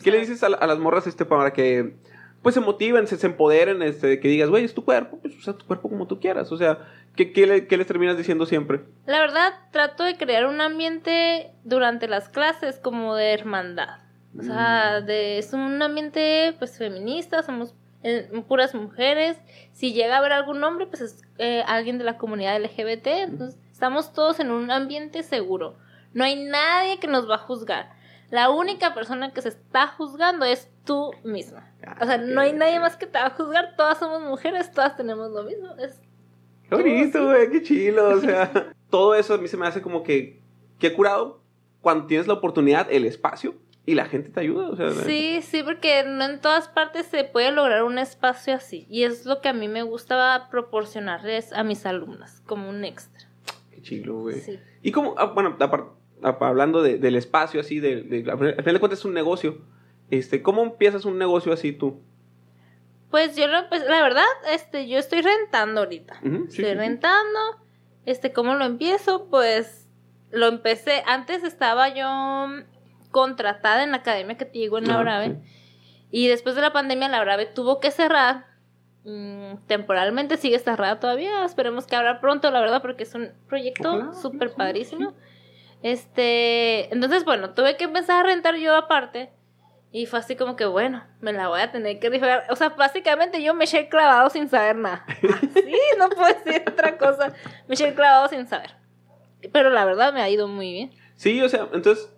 [0.04, 1.96] ¿Qué le dices a, a las morras este para que
[2.42, 5.58] pues se motiven, se, se empoderen, este, que digas, güey, es tu cuerpo, pues usa
[5.58, 6.52] tu cuerpo como tú quieras?
[6.52, 6.80] O sea,
[7.16, 8.82] ¿qué, qué, le- qué les terminas diciendo siempre?
[9.06, 14.00] La verdad, trato de crear un ambiente durante las clases como de hermandad.
[14.40, 17.74] O sea, de, es un ambiente pues feminista, somos
[18.04, 19.38] eh, puras mujeres.
[19.74, 23.08] Si llega a haber algún hombre, pues es eh, alguien de la comunidad LGBT.
[23.08, 25.76] Entonces, estamos todos en un ambiente seguro.
[26.14, 27.90] No hay nadie que nos va a juzgar.
[28.30, 31.72] La única persona que se está juzgando es tú misma.
[32.02, 33.76] O sea, no hay nadie más que te va a juzgar.
[33.78, 35.76] Todas somos mujeres, todas tenemos lo mismo.
[35.78, 36.02] Es
[36.68, 38.74] Qué bonito, güey, qué chilo, o sea.
[38.90, 40.42] todo eso a mí se me hace como que,
[40.80, 41.42] qué curado
[41.82, 43.54] cuando tienes la oportunidad, el espacio
[43.86, 44.92] y la gente te ayuda, o sea.
[45.06, 48.86] Sí, sí, porque no en todas partes se puede lograr un espacio así.
[48.90, 53.30] Y es lo que a mí me gustaba proporcionarles a mis alumnas, como un extra.
[53.72, 54.42] Qué chilo, güey.
[54.42, 54.60] Sí.
[54.82, 58.80] Y como, ah, bueno, ap- hablando de- del espacio así, de, de- al final de
[58.80, 59.60] cuentas es un negocio.
[60.10, 62.02] Este, ¿cómo empiezas un negocio así tú?
[63.12, 66.20] Pues yo lo empecé- la verdad, este, yo estoy rentando ahorita.
[66.22, 66.74] Sí, estoy sí, sí.
[66.74, 67.40] rentando.
[68.06, 69.28] Este, ¿cómo lo empiezo?
[69.30, 69.90] Pues
[70.32, 72.48] lo empecé, antes estaba yo
[73.12, 75.42] contratada en la academia que te digo en la Ah, Brave.
[76.12, 78.46] Y después de la pandemia, la Brave tuvo que cerrar.
[79.06, 81.46] Mm, temporalmente sigue cerrada todavía.
[81.46, 85.14] Esperemos que abra pronto, la verdad, porque es un proyecto súper padrísimo.
[85.84, 89.32] Este, entonces, bueno, tuve que empezar a rentar yo aparte.
[89.98, 92.44] Y fue así como que, bueno, me la voy a tener que rifar.
[92.52, 95.04] O sea, básicamente yo me eché el clavado sin saber nada.
[95.08, 97.34] Así, no puedo decir otra cosa.
[97.68, 98.76] Me eché el clavado sin saber.
[99.52, 100.92] Pero la verdad me ha ido muy bien.
[101.16, 102.12] Sí, o sea, entonces,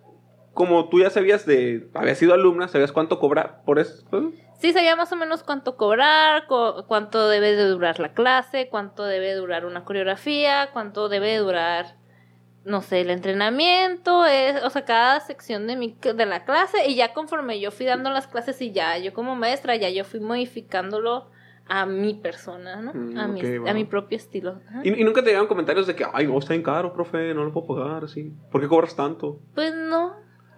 [0.54, 4.04] como tú ya sabías de, habías sido alumna, sabías cuánto cobrar por eso.
[4.60, 9.06] Sí, sabía más o menos cuánto cobrar, cu- cuánto debe de durar la clase, cuánto
[9.06, 11.96] debe durar una coreografía, cuánto debe durar,
[12.66, 16.96] no sé, el entrenamiento, es, o sea, cada sección de, mi, de la clase y
[16.96, 20.20] ya conforme yo fui dando las clases y ya yo como maestra, ya yo fui
[20.20, 21.30] modificándolo
[21.68, 22.94] a mi persona, ¿no?
[22.94, 24.60] Mm, a, mi, a mi propio estilo.
[24.84, 27.44] Y, y nunca te llegaron comentarios de que, ay, no, está bien caro, profe, no
[27.44, 28.34] lo puedo pagar, así.
[28.52, 29.40] ¿Por qué cobras tanto?
[29.54, 30.16] Pues no,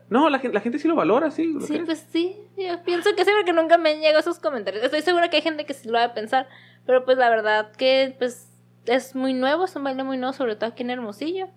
[0.10, 1.52] No, la gente, la gente sí lo valora, sí.
[1.54, 2.38] lo Sí, pues sí.
[2.58, 4.84] Yo pienso que sí, porque nunca me han llegado esos comentarios.
[4.84, 6.48] Estoy segura que hay gente que sí lo va a pensar.
[6.86, 8.50] Pero pues la verdad que pues
[8.86, 11.48] es muy nuevo, es un baile muy nuevo, sobre todo aquí en Hermosillo.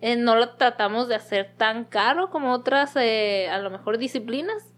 [0.00, 4.72] Eh, no lo tratamos de hacer tan caro como otras, eh, a lo mejor, disciplinas.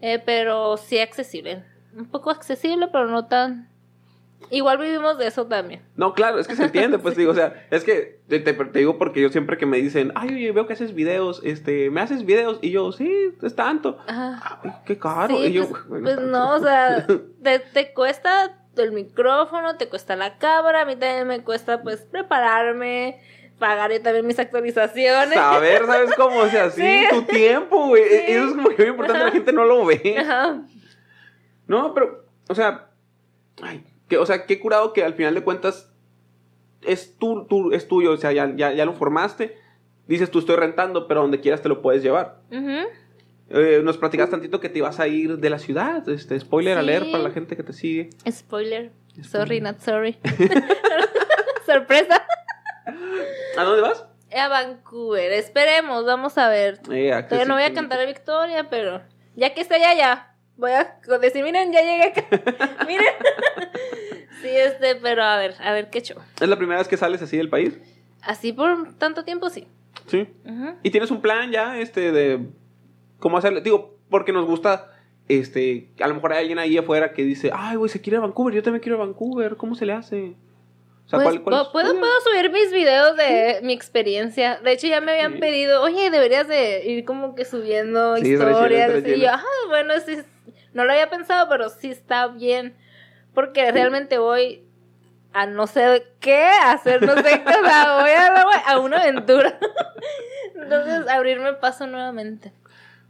[0.00, 1.64] Eh, pero sí accesible.
[1.96, 3.68] Un poco accesible, pero no tan...
[4.50, 5.82] Igual vivimos de eso también.
[5.96, 8.78] No, claro, es que se entiende, pues digo, o sea, es que te, te- te
[8.78, 12.00] digo porque yo siempre que me dicen, ay, oye, veo que haces videos, este, ¿me
[12.00, 12.58] haces videos?
[12.62, 13.98] Y yo, sí, es tanto.
[14.06, 14.60] Ajá.
[14.62, 15.36] Ay, qué caro.
[15.38, 17.04] Sí, y yo, pues, "Bueno, pues no, o sea,
[17.42, 22.02] te, te cuesta el micrófono, te cuesta la cámara, a mí también me cuesta pues
[22.02, 23.18] prepararme,
[23.58, 25.34] pagar yo también mis actualizaciones.
[25.34, 26.38] Saber, ¿sabes cómo?
[26.40, 27.06] O sea, sí, Sí.
[27.10, 28.02] tu tiempo, güey.
[28.04, 28.16] Sí.
[28.28, 29.32] Eso es como que muy importante, la Ajá.
[29.34, 30.16] gente no lo ve.
[30.18, 30.62] Ajá.
[31.66, 32.90] No, pero, o sea,
[33.62, 35.92] ay, que, o sea, qué curado que al final de cuentas
[36.82, 39.56] es, tu, tu- es tuyo, o sea, ya, ya, ya lo formaste.
[40.06, 42.40] Dices, tú estoy rentando, pero donde quieras te lo puedes llevar.
[43.50, 46.08] Eh, nos platicas tantito que te ibas a ir de la ciudad.
[46.08, 46.78] Este, spoiler Sí.
[46.80, 48.10] alert para la gente que te sigue.
[48.30, 48.92] Spoiler.
[49.22, 49.26] Spoiler.
[49.28, 50.18] Sorry, not sorry.
[51.66, 52.24] Sorpresa.
[53.56, 54.06] ¿A dónde vas?
[54.36, 55.32] A Vancouver.
[55.32, 56.80] Esperemos, vamos a ver.
[56.86, 59.02] No voy a cantar a Victoria, pero
[59.36, 60.34] ya que esté allá, ya.
[60.56, 62.24] Voy a decir, miren, ya llegué acá.
[62.86, 63.14] miren.
[64.42, 66.18] sí, este, pero a ver, a ver qué show.
[66.40, 67.78] ¿Es la primera vez que sales así del país?
[68.22, 69.68] Así por tanto tiempo, sí.
[70.06, 70.26] Sí.
[70.82, 72.48] ¿Y tienes un plan ya, este, de
[73.18, 73.60] cómo hacerle?
[73.60, 74.90] Digo, porque nos gusta,
[75.28, 78.18] este, a lo mejor hay alguien ahí afuera que dice, ay, güey, se quiere ir
[78.18, 80.34] a Vancouver, yo también quiero ir a Vancouver, ¿cómo se le hace?
[81.08, 83.72] O sea, Pues, ¿cuál, cuál pu- es- ¿puedo, cuál puedo subir mis videos de mi
[83.72, 84.58] experiencia.
[84.62, 85.38] De hecho, ya me habían Sí.
[85.38, 89.04] pedido, oye, deberías de ir como que subiendo Sí, historias.
[89.06, 90.18] y yo, ah, bueno, sí,
[90.74, 92.76] no lo había pensado, pero sí está bien.
[93.32, 94.64] Porque realmente voy
[95.32, 98.42] a no sé qué hacer, no sé qué, o sea, voy a,
[98.72, 99.58] a una aventura.
[100.54, 102.52] Entonces, abrirme paso nuevamente.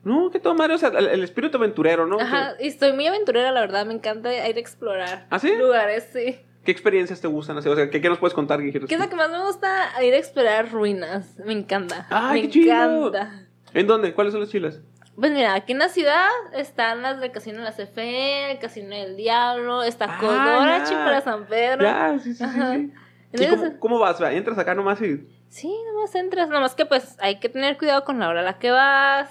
[0.04, 2.20] No, que todo madre, o sea, el, el espíritu aventurero, ¿no?
[2.20, 5.52] Ajá, y estoy muy aventurera, la verdad, me encanta ir a explorar ¿Ah, sí?
[5.56, 6.40] lugares, sí.
[6.68, 7.56] ¿Qué experiencias te gustan?
[7.56, 8.90] O sea, ¿qué, qué nos puedes contar, Guijeros?
[8.90, 9.88] ¿Qué es lo que más me gusta?
[10.02, 11.34] Ir a explorar ruinas.
[11.42, 12.06] Me encanta.
[12.10, 13.08] ¡Ay, me qué chido!
[13.08, 13.46] encanta.
[13.72, 14.12] ¿En dónde?
[14.12, 14.78] ¿Cuáles son las chilas?
[15.16, 18.90] Pues mira, aquí en la ciudad están las del Casino de la CFE, el Casino
[18.94, 21.04] del Diablo, está Ah, Codora, ya.
[21.06, 21.82] para San Pedro.
[21.84, 22.50] Ya, sí, sí, sí.
[22.74, 22.92] Sí.
[23.32, 24.20] ¿Y Entonces- cómo, cómo vas?
[24.20, 25.26] Entras acá nomás y...
[25.48, 26.48] Sí, nomás entras.
[26.48, 29.30] Nomás que pues hay que tener cuidado con la hora a la que vas.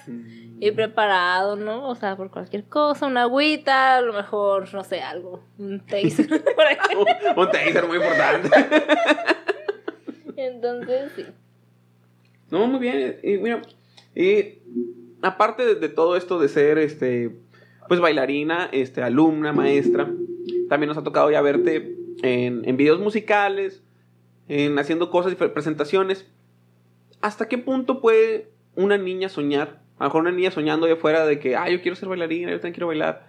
[0.60, 1.88] Ir preparado, ¿no?
[1.88, 6.28] O sea, por cualquier cosa, una agüita, a lo mejor, no sé, algo, un taser.
[7.36, 8.50] Un taser muy importante.
[10.36, 11.26] Entonces, sí.
[12.50, 13.20] No, muy bien.
[13.24, 13.62] Y mira,
[14.16, 14.60] y
[15.22, 17.32] aparte de, de todo esto de ser, este,
[17.88, 20.10] pues bailarina, este, alumna, maestra,
[20.70, 23.84] también nos ha tocado ya verte en, en videos musicales,
[24.48, 26.26] en haciendo cosas, difer- presentaciones.
[27.22, 29.82] ¿Hasta qué punto puede una niña soñar?
[29.98, 32.52] A lo mejor una niña soñando allá afuera de que, ah, yo quiero ser bailarina,
[32.52, 33.28] yo también quiero bailar.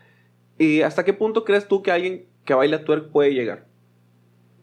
[0.59, 3.67] ¿Y hasta qué punto crees tú que alguien que baila twerk puede llegar?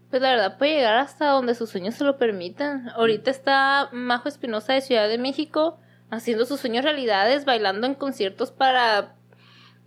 [0.10, 2.90] Pues la verdad puede llegar hasta donde sus sueños se lo permitan.
[2.90, 5.80] Ahorita está Majo Espinosa de Ciudad de México
[6.12, 9.16] haciendo sus sueños realidades, bailando en conciertos para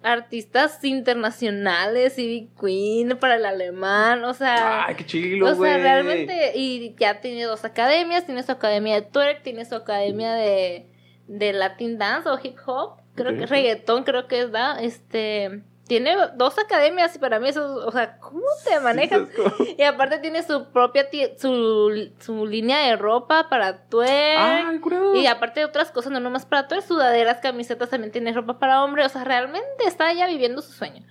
[0.02, 4.86] artistas internacionales, Ivy Queen, para el alemán, o sea...
[4.86, 9.02] Ay, qué chilo, o sea, realmente, y ya tiene dos academias, tiene su academia de
[9.02, 10.86] twerk, tiene su academia de,
[11.26, 13.38] de Latin dance o hip hop, creo Ok.
[13.40, 17.90] que reggaetón, creo que es, da, este, tiene dos academias y para mí eso, o
[17.90, 19.22] sea, ¿cómo te manejas?
[19.56, 23.84] Sí, Y aparte tiene su propia, su, su línea de ropa para.
[23.90, 25.14] Ay, curado.
[25.16, 28.84] Y aparte de otras cosas, no nomás para twerk, sudaderas, camisetas, también tiene ropa para
[28.84, 29.04] hombre.
[29.04, 31.02] O sea, realmente está ya viviendo su sueño.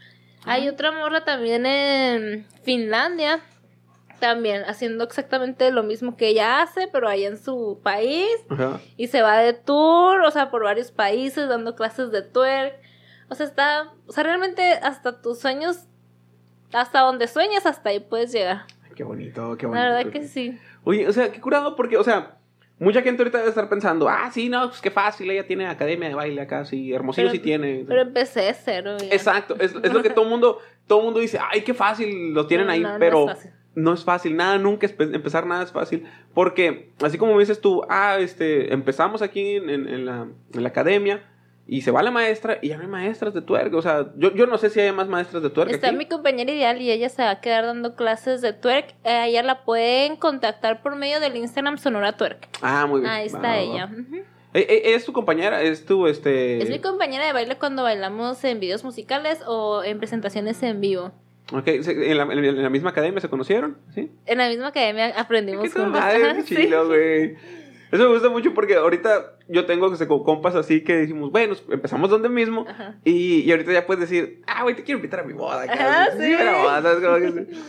[0.45, 3.41] Hay otra morra también en Finlandia,
[4.19, 8.29] también haciendo exactamente lo mismo que ella hace, pero allá en su país.
[8.49, 8.79] Ajá.
[8.95, 12.86] Y se va de tour, o sea, por varios países, dando clases de twerk.
[13.29, 15.85] O sea, está, o sea, realmente hasta tus sueños,
[16.73, 18.65] hasta donde sueñas, hasta ahí puedes llegar.
[18.95, 19.83] Qué bonito, qué bonito.
[19.85, 20.57] La verdad que sí.
[20.83, 22.37] Oye, o sea, qué curado, porque, o sea,
[22.79, 26.09] mucha gente ahorita debe estar pensando, ah, sí, no, pues qué fácil, ella tiene academia
[26.09, 27.85] de baile acá, sí, Hermosillo Pero- sí tiene.
[27.87, 28.97] Pero empecé de cero.
[28.99, 29.07] ya.
[29.13, 32.67] Exacto, es, es lo que todo mundo, todo mundo dice, ay, qué fácil, lo tienen
[32.67, 33.51] No, ahí, no, no pero es fácil.
[33.75, 37.83] no es fácil, nada, nunca empezar nada es fácil, porque así como me dices tú,
[37.89, 41.23] ah, este, empezamos aquí en, en- en la, en la academia
[41.67, 44.33] y se va la maestra y ya no hay maestras de twerk, o sea, yo,
[44.33, 45.97] yo no sé si hay más maestras de twerk Está aquí.
[45.97, 48.95] mi compañera ideal y ella se va a quedar dando clases de twerk.
[49.03, 52.47] Eh, ella la pueden contactar por medio del Instagram Sonora Twerk.
[52.61, 53.11] Ah, muy bien.
[53.11, 53.89] Ahí está va, ella.
[54.53, 55.61] Eh, eh, ¿Es tu compañera?
[55.61, 56.61] ¿Es tu, este...?
[56.63, 61.11] Es mi compañera de baile cuando bailamos en videos musicales o en presentaciones en vivo.
[61.53, 63.77] Ok, ¿en la, en la misma academia se conocieron?
[63.93, 64.11] ¿Sí?
[64.25, 65.95] En la misma academia aprendimos juntos.
[66.01, 67.35] Ajá, qué chilo, güey.
[67.91, 69.89] Eso me gusta mucho porque ahorita yo tengo
[70.23, 72.95] compas así que dijimos, bueno, empezamos donde mismo Ajá.
[73.03, 75.63] y, y ahorita ya puedes decir, ah, güey, te quiero invitar a mi boda.
[75.63, 76.33] Ajá, sí.
[76.37, 77.03] pero, ¿sabes?
[77.03, 77.61] Como que sí.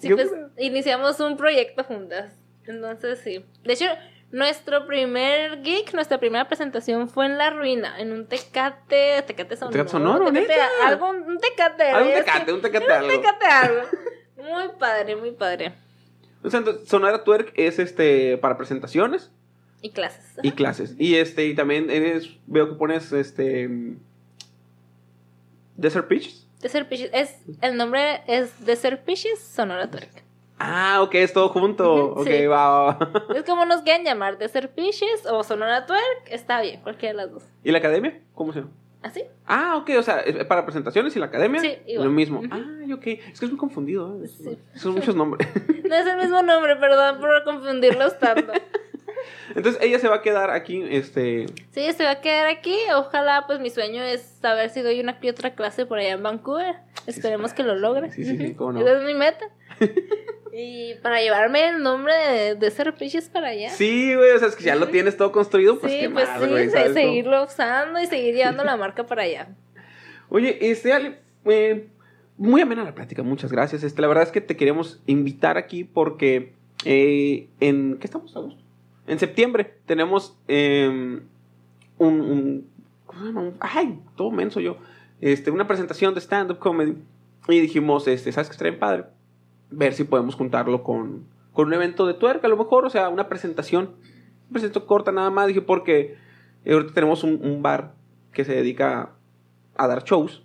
[0.00, 2.34] Sí, Yo- pues iniciamos un proyecto juntas.
[2.66, 3.44] Entonces, sí.
[3.64, 3.86] De hecho,
[4.30, 9.72] nuestro primer gig, nuestra primera presentación fue en La Ruina, en un tecate, tecate sonoro.
[9.72, 11.90] ¿Tecate sonoro, tecate, algo, un tecate.
[11.90, 13.08] Ah, un tecate, un tecate algo.
[13.08, 13.80] Un tecate algo.
[14.36, 15.74] Muy padre, muy padre.
[16.42, 19.32] O sea, entonces, Sonora Twerk es este para presentaciones
[19.80, 20.36] Y clases.
[20.42, 20.96] y clases.
[20.98, 23.68] Y este, y también eres, veo que pones este
[25.76, 26.46] Desert Pitches.
[26.60, 30.24] Desert Pitches, es, el nombre es Desert Pitches Sonora Twerk.
[30.58, 32.14] Ah, ok, es todo junto.
[32.14, 32.46] Ok, sí.
[32.46, 32.98] va.
[33.36, 37.32] Es como nos quieran llamar, Desert Pitches o Sonora Twerk, está bien, cualquiera de las
[37.32, 37.44] dos.
[37.62, 38.20] ¿Y la academia?
[38.34, 38.72] ¿Cómo se llama?
[39.00, 39.22] ¿Así?
[39.46, 41.60] Ah, ok, o sea, para presentaciones y la academia.
[41.60, 42.08] Sí, igual.
[42.08, 42.42] Lo mismo.
[42.50, 42.60] Ah,
[42.92, 43.06] ok.
[43.06, 44.20] Es que es muy confundido.
[44.22, 44.26] ¿eh?
[44.26, 44.58] Sí.
[44.74, 45.48] Son muchos nombres.
[45.88, 48.52] No es el mismo nombre, perdón por confundirlos tanto.
[49.54, 51.46] Entonces ella se va a quedar aquí, este.
[51.70, 52.76] Sí, se va a quedar aquí.
[52.94, 56.76] Ojalá, pues mi sueño es saber si doy una otra clase por allá en Vancouver.
[57.06, 58.10] Esperemos que lo logre.
[58.12, 58.80] Sí, sí, sí, cómo no.
[58.80, 59.46] Esa es mi meta.
[60.52, 63.70] y para llevarme el nombre de, de para allá.
[63.70, 66.28] Sí, güey, o sea, es que ya lo tienes todo construido, pues Sí, qué pues
[66.28, 69.48] más, sí, seguirlo usando y seguir llevando la marca para allá.
[70.28, 71.88] Oye, este, Ale, eh,
[72.36, 73.82] muy amena la plática, muchas gracias.
[73.82, 76.52] Este, la verdad es que te queremos invitar aquí porque
[76.84, 78.36] eh, en, ¿qué estamos?
[78.36, 78.67] ¿Agosto?
[79.08, 81.20] En septiembre tenemos eh,
[81.98, 82.66] un, un-
[83.06, 83.40] ¿cómo se llama?
[83.42, 84.76] Un- ay, todo menso yo,
[85.20, 86.96] este, una presentación de stand-up comedy
[87.48, 89.04] y dijimos, este, ¿sabes qué estaría bien padre?
[89.70, 93.08] Ver si podemos juntarlo con, con un evento de tuerca, a lo mejor, o sea,
[93.08, 93.90] una presentación,
[94.52, 96.16] presentación corta nada más, dije, porque
[96.64, 97.94] eh, ahorita tenemos un, un bar
[98.32, 99.10] que se dedica
[99.76, 100.42] a dar shows.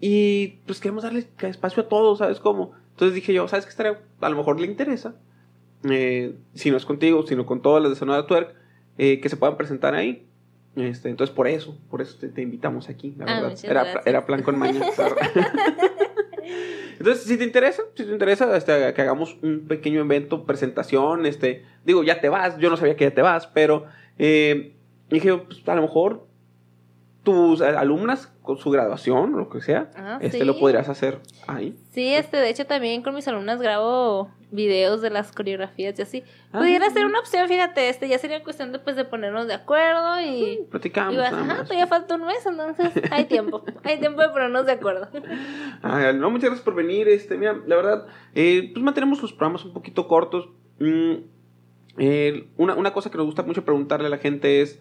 [0.00, 2.72] Y pues queremos darle espacio a todos, ¿sabes cómo?
[2.90, 4.00] Entonces dije yo, ¿sabes qué estaría?
[4.20, 5.14] A lo mejor le interesa.
[5.88, 8.54] Eh, si no es contigo, sino con todas las de Sonora Twerk,
[8.98, 10.26] eh, que se puedan presentar ahí.
[10.74, 13.58] Este, entonces por eso, por eso te, te invitamos aquí, la Ah, verdad.
[13.62, 14.80] Era, era plan con maña.
[16.98, 21.64] Entonces, si te interesa, si te interesa este, que hagamos un pequeño evento, presentación, este,
[21.84, 23.86] digo, ya te vas, yo no sabía que ya te vas, pero
[24.18, 24.74] eh,
[25.10, 26.26] dije, pues, a lo mejor
[27.22, 30.44] tus alumnas con su graduación o lo que sea, Ah, este sí.
[30.44, 31.76] lo podrías hacer ahí.
[31.92, 36.24] Sí, este, de hecho también con mis alumnas grabo videos de las coreografías y así.
[36.52, 36.94] Ah, Pudiera sí.
[36.94, 40.66] ser una opción, fíjate, este, ya sería cuestión de, pues, de ponernos de acuerdo y...
[40.70, 41.14] Platicamos.
[41.14, 41.62] y vas, nada ajá, más.
[41.64, 43.64] todavía falta un mes, entonces hay tiempo.
[43.84, 45.08] hay tiempo de ponernos de acuerdo.
[45.82, 47.08] Ah, no, muchas gracias por venir.
[47.08, 50.48] Este, mira, la verdad, eh, pues mantenemos los programas un poquito cortos.
[50.80, 51.12] Mm,
[51.98, 54.80] eh, una, una cosa que nos gusta mucho preguntarle a la gente es,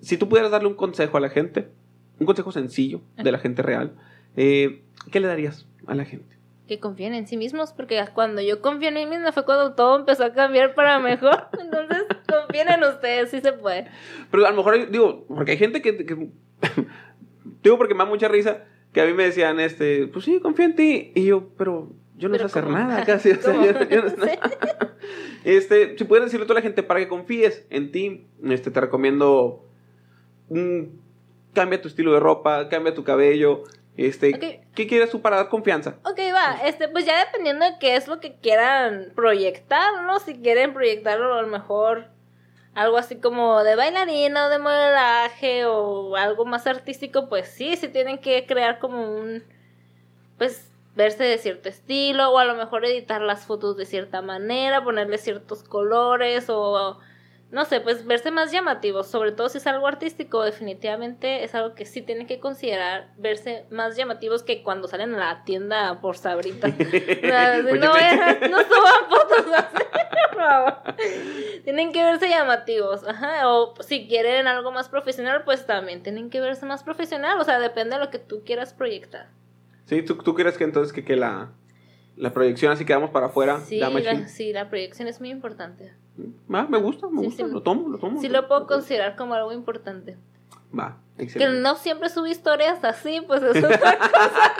[0.00, 1.70] si tú pudieras darle un consejo a la gente,
[2.18, 3.92] un consejo sencillo de la gente real,
[4.36, 6.36] eh, ¿qué le darías a la gente?
[6.68, 9.98] que confíen en sí mismos, porque cuando yo confié en mí misma fue cuando todo
[9.98, 11.48] empezó a cambiar para mejor.
[11.60, 13.88] Entonces, confíen en ustedes, sí se puede.
[14.30, 16.06] Pero a lo mejor, digo, porque hay gente que...
[16.06, 16.30] que-
[17.62, 20.64] digo porque me da mucha risa que a mí me decían, este, pues sí, confío
[20.64, 21.12] en ti.
[21.14, 22.78] Y yo, pero yo no sé Pero hacer ¿cómo?
[22.78, 23.32] nada casi.
[23.32, 24.38] o sea, yo- yo no sé Sí.
[25.44, 28.80] Este, si puedes decirle a toda la gente para que confíes en ti, este, te
[28.80, 29.66] recomiendo
[30.48, 30.82] mm,
[31.52, 33.64] cambia tu estilo de ropa, cambia tu cabello,
[33.96, 34.62] este.
[34.74, 35.96] ¿qué quieres tú para dar confianza?
[36.04, 40.18] Ok, va, este, pues ya dependiendo de qué es lo que quieran proyectar, ¿no?
[40.18, 42.06] Si quieren proyectarlo a lo mejor
[42.74, 47.88] algo así como de bailarina o de modelaje o algo más artístico, pues sí, sí
[47.88, 49.44] tienen que crear como un,
[50.38, 54.84] pues verse de cierto estilo o a lo mejor editar las fotos de cierta manera,
[54.84, 56.98] ponerle ciertos colores o
[57.52, 61.74] no sé, pues verse más llamativos, sobre todo si es algo artístico, definitivamente es algo
[61.74, 66.16] que sí tienen que considerar, verse más llamativos que cuando salen a la tienda por
[66.16, 66.72] sabritas.
[66.72, 66.76] O
[67.20, 69.84] sea, si Oye, no, vayan- no suban fotos así,
[70.30, 70.74] por favor.
[71.64, 76.40] Tienen que verse llamativos, ajá, o si quieren algo más profesional, pues también tienen que
[76.40, 79.28] verse más profesional, o sea, depende de lo que tú quieras proyectar.
[79.84, 80.00] ¿Sí?
[80.02, 81.50] ¿Tú, tú crees que entonces que, que la,
[82.16, 83.60] la proyección así quedamos para afuera?
[83.60, 85.92] Sí, la, sí, la proyección es muy importante.
[86.48, 87.52] Me gusta, me Sí, gusta, sí.
[87.52, 88.20] lo tomo, lo tomo.
[88.20, 90.16] Sí lo puedo considerar como algo importante.
[90.78, 91.60] Va, Que excelente.
[91.60, 94.52] no siempre subo historias así, pues eso es otra cosa.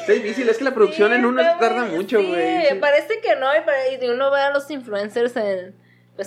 [0.00, 2.66] Está difícil, es que la producción en uno tarda mucho, güey.
[2.68, 2.74] Sí.
[2.80, 5.74] parece que no, y uno ve a los influencers en,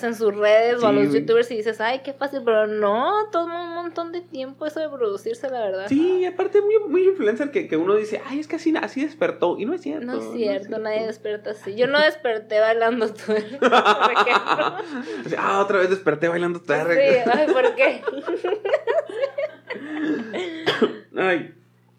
[0.02, 3.64] en sus redes o a los youtubers y dices, ay, qué fácil, pero no, toma
[3.68, 5.86] un montón de tiempo eso de producirse, la verdad.
[5.90, 9.58] Sí, aparte muy, muy influencer que, que uno dice, ay, es que así, así despertó.
[9.60, 10.06] Y no es cierto.
[10.06, 11.76] No es cierto, nadie despierta así.
[11.76, 14.78] Yo no desperté bailando twerk, por ejemplo.
[15.38, 16.92] Ah, otra vez desperté bailando twerk.
[16.94, 18.02] Sí, ay, ¿por qué?
[21.18, 21.54] Ay.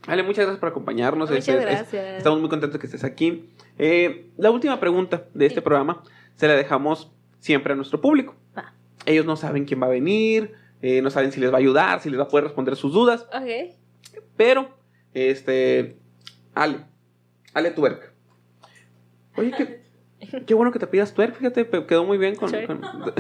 [0.07, 1.31] Vale, muchas gracias por acompañarnos.
[1.31, 2.17] Muchas Este, es- gracias.
[2.19, 3.49] estamos muy contentos que estés aquí.
[3.79, 5.65] Eh, la última pregunta de este Sí.
[5.65, 6.03] programa
[6.37, 7.11] se la dejamos
[7.45, 8.35] siempre a nuestro público.
[9.05, 12.01] Ellos no saben quién va a venir, eh, no saben si les va a ayudar,
[12.01, 13.75] si les va a poder responder sus dudas, Ok.
[14.35, 14.71] pero,
[15.13, 15.99] este,
[16.55, 16.87] Ale,
[17.53, 18.15] Ale Twerk.
[19.37, 19.83] Oye, qué,
[20.47, 22.51] qué bueno que te pidas Twerk, fíjate, quedó muy bien con...
[22.67, 22.81] Con-.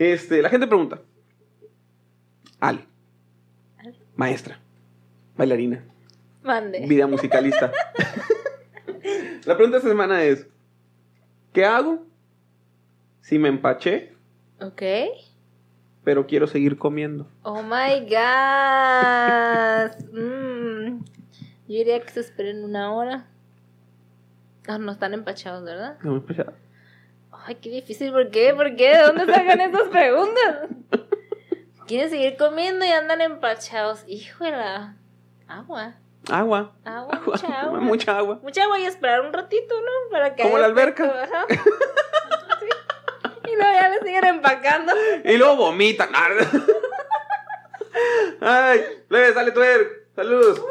[0.00, 1.00] Este, la gente pregunta,
[2.60, 2.80] Ale,
[4.16, 4.60] maestra,
[5.36, 5.84] bailarina,
[6.42, 6.84] Mande.
[6.88, 7.70] vida musicalista.
[9.44, 10.46] La pregunta de esta semana es:
[11.52, 12.04] ¿Qué hago
[13.20, 14.14] si me empaché,
[14.60, 14.82] Ok.
[16.04, 17.26] pero quiero seguir comiendo?
[17.42, 19.92] Oh my god.
[20.12, 21.04] Mm.
[21.68, 23.26] Yo diría que se esperen una hora.
[24.66, 25.98] Ah, no están empachados, ¿verdad?
[26.02, 26.52] No me he empachado.
[27.32, 28.10] Ay, qué difícil.
[28.12, 28.52] ¿Por qué?
[28.54, 28.90] ¿Por qué?
[28.96, 30.68] ¿De dónde sacan esas preguntas?
[31.86, 34.04] Quieren seguir comiendo y andan empachados.
[34.06, 34.96] Híjola.
[35.46, 35.94] Agua.
[36.30, 36.72] Agua.
[36.84, 37.80] Agua, mucha agua.
[37.80, 38.38] Mucha agua.
[38.42, 40.10] Mucha agua y esperar un ratito, ¿no?
[40.10, 41.04] Para que Como la alberca.
[41.24, 41.46] ajá.
[41.48, 42.68] Sí.
[43.50, 44.92] Y luego ya le siguen empacando.
[45.24, 46.10] Y luego vomitan.
[48.40, 50.06] Ay, plebes, dale twerk.
[50.14, 50.62] Saludos.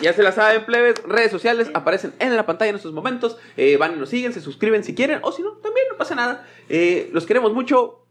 [0.00, 1.02] Ya se la saben, plebes.
[1.04, 3.38] Redes sociales aparecen en la pantalla en estos momentos.
[3.56, 5.20] Eh, van y nos siguen, se suscriben si quieren.
[5.22, 6.46] O si no, también no pasa nada.
[6.68, 8.04] Eh, los queremos mucho.